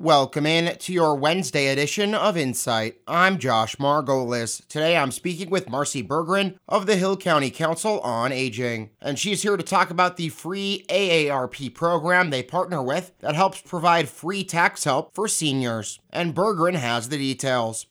[0.00, 3.00] Welcome in to your Wednesday edition of Insight.
[3.08, 4.64] I'm Josh Margolis.
[4.68, 9.42] Today I'm speaking with Marcy Berggren of the Hill County Council on Aging, and she's
[9.42, 14.44] here to talk about the free AARP program they partner with that helps provide free
[14.44, 15.98] tax help for seniors.
[16.10, 17.86] And Berggren has the details.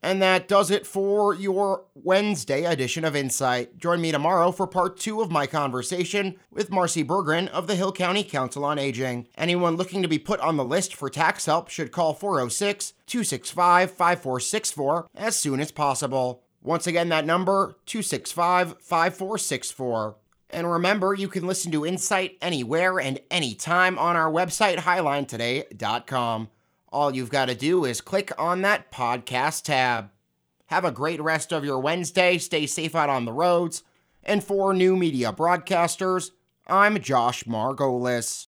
[0.03, 3.77] And that does it for your Wednesday edition of Insight.
[3.77, 7.93] Join me tomorrow for part two of my conversation with Marcy Bergren of the Hill
[7.93, 9.29] County Council on Aging.
[9.37, 13.91] Anyone looking to be put on the list for tax help should call 406 265
[13.91, 16.43] 5464 as soon as possible.
[16.61, 20.15] Once again, that number 265 5464.
[20.49, 26.49] And remember, you can listen to Insight anywhere and anytime on our website, hilinetoday.com.
[26.93, 30.11] All you've got to do is click on that podcast tab.
[30.67, 32.37] Have a great rest of your Wednesday.
[32.37, 33.81] Stay safe out on the roads.
[34.23, 36.29] And for new media broadcasters,
[36.67, 38.45] I'm Josh Margolis.